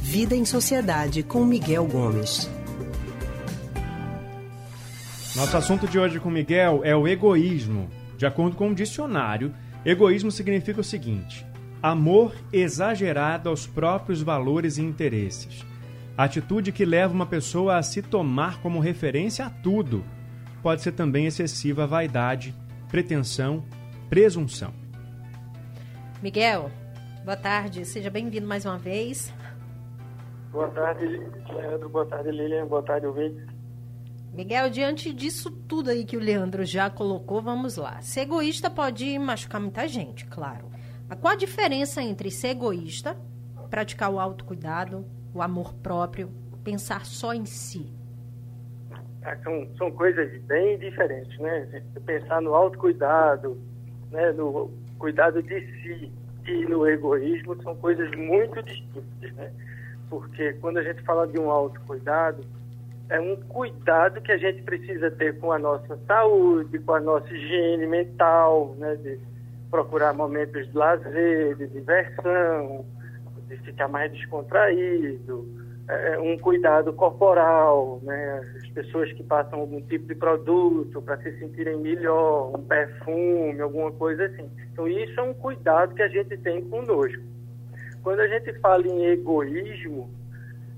[0.00, 2.50] Vida em Sociedade com Miguel Gomes.
[5.34, 7.88] Nosso assunto de hoje com Miguel é o egoísmo.
[8.18, 9.54] De acordo com o dicionário,
[9.86, 11.46] egoísmo significa o seguinte:
[11.82, 15.64] amor exagerado aos próprios valores e interesses.
[16.14, 20.04] Atitude que leva uma pessoa a se tomar como referência a tudo.
[20.62, 22.54] Pode ser também excessiva vaidade,
[22.90, 23.64] pretensão,
[24.10, 24.81] presunção.
[26.22, 26.70] Miguel,
[27.24, 29.34] boa tarde, seja bem-vindo mais uma vez.
[30.52, 31.04] Boa tarde,
[31.52, 31.88] Leandro.
[31.88, 32.64] Boa tarde, Lilian.
[32.64, 33.44] Boa tarde, ouvinte.
[34.32, 38.00] Miguel, diante disso tudo aí que o Leandro já colocou, vamos lá.
[38.00, 40.70] Ser egoísta pode machucar muita gente, claro.
[41.08, 43.16] Mas qual a diferença entre ser egoísta,
[43.68, 45.04] praticar o autocuidado,
[45.34, 46.30] o amor próprio,
[46.62, 47.92] pensar só em si?
[49.24, 51.82] Ah, são, são coisas bem diferentes, né?
[52.06, 53.60] Pensar no autocuidado,
[54.12, 54.32] né?
[54.32, 56.12] no cuidado de si
[56.46, 59.50] e no egoísmo são coisas muito distintas, né?
[60.08, 62.44] Porque quando a gente fala de um autocuidado,
[63.08, 67.32] é um cuidado que a gente precisa ter com a nossa saúde, com a nossa
[67.32, 69.18] higiene mental, né, de
[69.70, 72.84] procurar momentos de lazer, de diversão,
[73.48, 75.46] de ficar mais descontraído,
[75.92, 81.38] é, um cuidado corporal, né, as pessoas que passam algum tipo de produto para se
[81.38, 84.50] sentirem melhor, um perfume, alguma coisa assim.
[84.72, 87.22] Então isso é um cuidado que a gente tem conosco.
[88.02, 90.10] Quando a gente fala em egoísmo,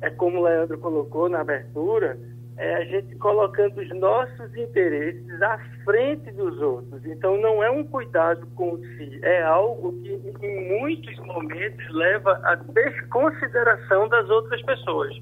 [0.00, 2.18] é como o Leandro colocou na abertura,
[2.56, 7.04] é a gente colocando os nossos interesses à frente dos outros.
[7.04, 12.54] Então, não é um cuidado com si, é algo que, em muitos momentos, leva à
[12.54, 15.12] desconsideração das outras pessoas.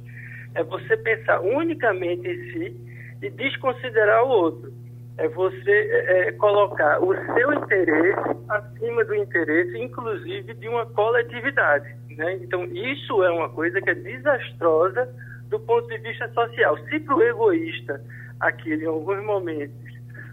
[0.55, 2.77] É você pensar unicamente em si
[3.23, 4.73] e desconsiderar o outro.
[5.17, 11.95] É você é, é colocar o seu interesse acima do interesse, inclusive, de uma coletividade.
[12.11, 12.35] Né?
[12.43, 15.09] Então, isso é uma coisa que é desastrosa
[15.53, 16.77] do ponto de vista social.
[16.89, 18.03] Se para o egoísta
[18.41, 19.93] aquilo, em alguns momentos,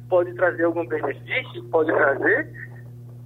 [0.10, 2.50] pode trazer algum benefício, pode trazer,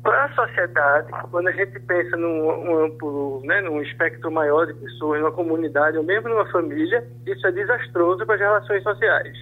[0.02, 5.22] para a sociedade, quando a gente pensa num amplo, né, num espectro maior de pessoas,
[5.22, 9.38] numa comunidade ou mesmo numa família, isso é desastroso para as relações sociais.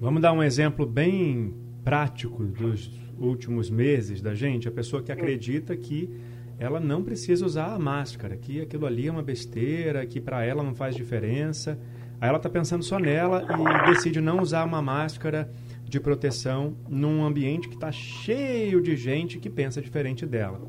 [0.00, 2.90] Vamos dar um exemplo bem prático dos
[3.20, 6.10] últimos meses da gente, a pessoa que acredita que
[6.58, 10.62] ela não precisa usar a máscara, que aquilo ali é uma besteira, que para ela
[10.62, 11.78] não faz diferença.
[12.22, 15.50] Aí ela está pensando só nela e decide não usar uma máscara
[15.82, 20.60] de proteção num ambiente que está cheio de gente que pensa diferente dela.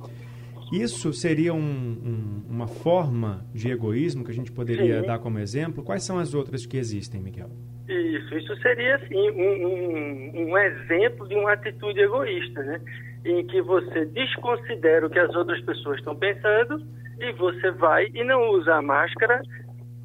[0.72, 5.06] Isso seria um, um, uma forma de egoísmo que a gente poderia Sim.
[5.06, 5.84] dar como exemplo?
[5.84, 7.52] Quais são as outras que existem, Miguel?
[7.88, 12.82] Isso, isso seria assim, um, um exemplo de uma atitude egoísta, né?
[13.26, 16.84] em que você desconsidera o que as outras pessoas estão pensando
[17.20, 19.42] e você vai e não usa a máscara,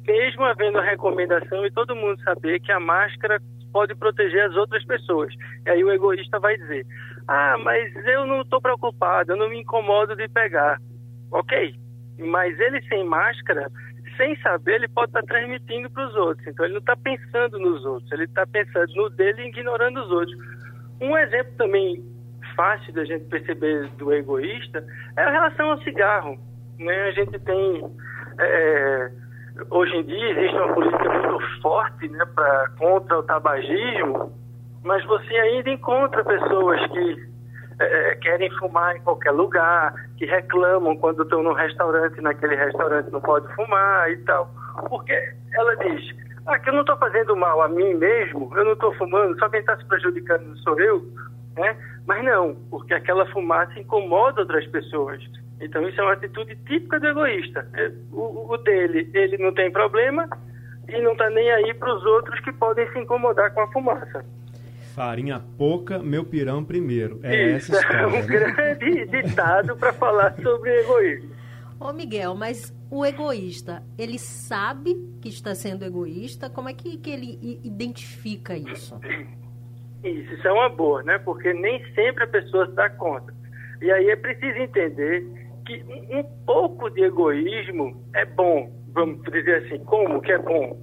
[0.09, 3.39] mesmo havendo a recomendação e todo mundo saber que a máscara
[3.71, 5.31] pode proteger as outras pessoas.
[5.65, 6.83] E aí o egoísta vai dizer:
[7.27, 10.79] Ah, mas eu não estou preocupado, eu não me incomodo de pegar.
[11.31, 11.75] Ok,
[12.17, 13.69] mas ele sem máscara,
[14.17, 16.47] sem saber, ele pode estar tá transmitindo para os outros.
[16.47, 20.11] Então ele não está pensando nos outros, ele está pensando no dele e ignorando os
[20.11, 20.35] outros.
[20.99, 22.03] Um exemplo também
[22.55, 24.83] fácil da gente perceber do egoísta
[25.15, 26.37] é a relação ao cigarro.
[26.79, 27.03] Né?
[27.03, 27.95] A gente tem.
[28.39, 29.11] É,
[29.69, 34.31] hoje em dia existe uma política muito forte né, pra, contra o tabagismo,
[34.83, 37.29] mas você ainda encontra pessoas que
[37.79, 43.21] é, querem fumar em qualquer lugar, que reclamam quando estão no restaurante, naquele restaurante não
[43.21, 44.49] pode fumar e tal.
[44.89, 45.13] Porque
[45.53, 46.15] ela diz,
[46.45, 49.49] ah, que eu não estou fazendo mal a mim mesmo, eu não estou fumando, só
[49.49, 51.03] quem está se prejudicando sou eu,
[51.55, 51.77] né?
[52.05, 55.21] Mas não, porque aquela fumaça incomoda outras pessoas.
[55.61, 57.67] Então isso é uma atitude típica do egoísta.
[57.73, 60.27] É, o, o dele, ele não tem problema
[60.87, 64.25] e não está nem aí para os outros que podem se incomodar com a fumaça.
[64.95, 67.19] Farinha pouca, meu pirão primeiro.
[67.23, 68.01] É isso, essa história.
[68.03, 68.21] É um né?
[68.21, 71.29] grande ditado para falar sobre egoísmo.
[71.79, 76.49] Ô Miguel, mas o egoísta, ele sabe que está sendo egoísta?
[76.49, 78.99] Como é que, que ele identifica isso?
[80.03, 81.17] Isso, isso é uma boa, né?
[81.19, 83.33] Porque nem sempre a pessoa se dá conta.
[83.81, 85.25] E aí é preciso entender
[85.69, 90.75] que um pouco de egoísmo é bom, vamos dizer assim, como que é bom?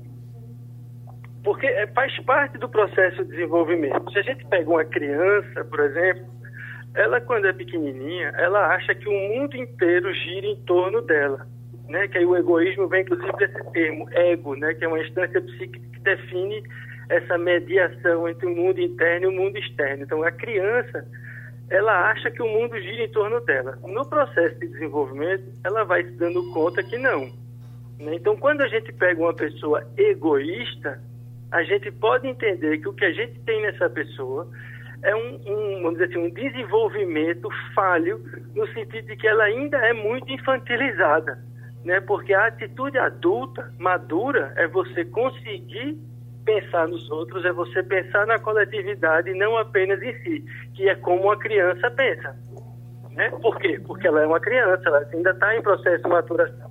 [1.42, 4.12] Porque é, faz parte do processo de desenvolvimento.
[4.12, 6.24] Se a gente pega uma criança, por exemplo,
[6.94, 11.46] ela quando é pequenininha, ela acha que o mundo inteiro gira em torno dela,
[11.88, 12.06] né?
[12.08, 14.72] Que aí o egoísmo vem inclusive desse termo, ego, né?
[14.74, 16.62] Que é uma instância psíquica que define
[17.08, 20.04] essa mediação entre o mundo interno e o mundo externo.
[20.04, 21.06] Então, a criança,
[21.70, 23.78] ela acha que o mundo gira em torno dela.
[23.82, 27.26] No processo de desenvolvimento, ela vai se dando conta que não.
[27.98, 28.14] Né?
[28.14, 31.00] Então, quando a gente pega uma pessoa egoísta,
[31.50, 34.48] a gente pode entender que o que a gente tem nessa pessoa
[35.02, 38.22] é um, um, vamos dizer assim, um desenvolvimento falho
[38.54, 41.38] no sentido de que ela ainda é muito infantilizada,
[41.84, 42.00] né?
[42.00, 45.98] Porque a atitude adulta, madura, é você conseguir
[46.46, 50.44] pensar nos outros, é você pensar na coletividade e não apenas em si,
[50.74, 52.34] que é como uma criança pensa.
[53.10, 53.30] Né?
[53.42, 53.80] Por quê?
[53.86, 56.70] Porque ela é uma criança, ela ainda está em processo de maturação.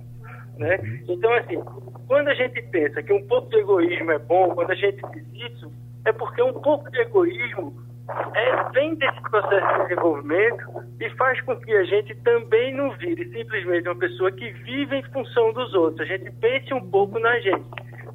[0.58, 0.78] Né?
[1.06, 1.62] Então, assim,
[2.08, 5.52] quando a gente pensa que um pouco de egoísmo é bom, quando a gente diz
[5.52, 5.70] isso,
[6.04, 7.86] é porque um pouco de egoísmo
[8.34, 10.64] é, vem desse processo de desenvolvimento
[11.00, 15.02] e faz com que a gente também não vire simplesmente uma pessoa que vive em
[15.10, 16.00] função dos outros.
[16.02, 17.64] A gente pense um pouco na gente,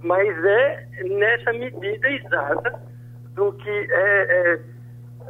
[0.03, 2.81] mas é nessa medida exata
[3.35, 4.59] do que é, é,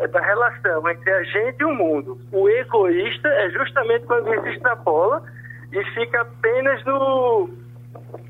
[0.03, 2.19] é da relação entre a gente e o mundo.
[2.31, 5.23] O egoísta é justamente quando ele se extrapola
[5.71, 7.49] e fica apenas no,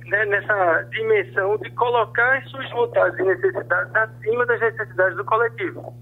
[0.06, 5.94] né, nessa dimensão de colocar as suas vontades e necessidades acima das necessidades do coletivo.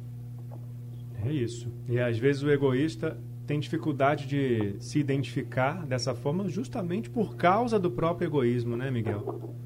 [1.25, 1.71] É isso.
[1.88, 3.18] E às vezes o egoísta
[3.50, 9.24] tem dificuldade de se identificar dessa forma justamente por causa do próprio egoísmo, né, Miguel?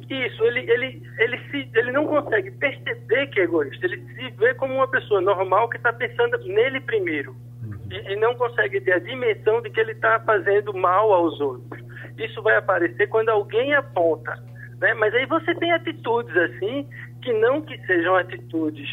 [0.10, 4.54] Isso, ele, ele, ele, se, ele não consegue perceber que é egoísta, ele se vê
[4.54, 7.32] como uma pessoa normal que está pensando nele primeiro.
[7.62, 7.78] Uhum.
[7.92, 11.84] E, e, não consegue ter a dimensão de que ele está fazendo mal aos outros.
[12.18, 14.42] Isso vai aparecer quando alguém aponta.
[14.80, 14.94] Né?
[14.94, 16.88] Mas aí você tem atitudes assim,
[17.22, 18.88] que não que sejam atitudes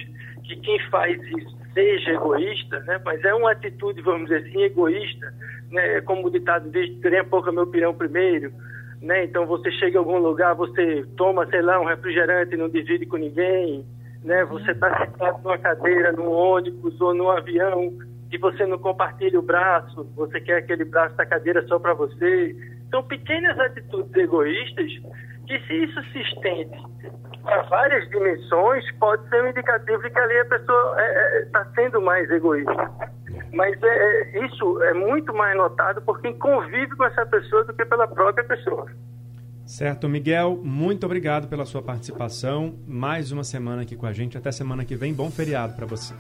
[0.51, 3.01] que quem faz isso seja egoísta, né?
[3.05, 5.33] mas é uma atitude, vamos dizer assim, egoísta,
[5.71, 6.01] né?
[6.01, 8.53] como o ditado diz, trem pouco meu pirão primeiro,
[9.01, 9.25] né?
[9.25, 13.07] então você chega a algum lugar, você toma, sei lá, um refrigerante e não divide
[13.07, 13.85] com ninguém,
[14.25, 14.45] né?
[14.45, 17.93] você está sentado numa cadeira, num ônibus ou num avião
[18.33, 22.55] e você não compartilha o braço, você quer aquele braço da cadeira só para você.
[22.91, 24.91] São pequenas atitudes egoístas
[25.47, 26.79] que se isso se estende
[27.43, 31.45] para várias dimensões, pode ser um indicativo de que ali a pessoa está é, é,
[31.47, 32.91] tá sendo mais egoísta.
[33.53, 37.73] Mas é, é, isso é muito mais notado por quem convive com essa pessoa do
[37.73, 38.87] que pela própria pessoa.
[39.65, 42.75] Certo, Miguel, muito obrigado pela sua participação.
[42.87, 44.37] Mais uma semana aqui com a gente.
[44.37, 45.15] Até semana que vem.
[45.15, 46.15] Bom feriado para você.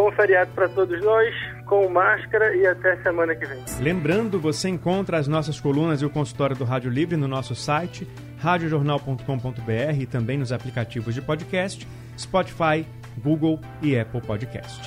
[0.00, 1.28] Bom feriado para todos nós,
[1.66, 3.62] com máscara e até semana que vem.
[3.80, 8.08] Lembrando, você encontra as nossas colunas e o consultório do Rádio Livre no nosso site
[8.38, 11.86] radiojornal.com.br e também nos aplicativos de podcast,
[12.18, 12.86] Spotify,
[13.22, 14.80] Google e Apple Podcast.